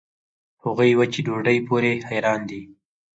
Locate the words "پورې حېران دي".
1.67-2.61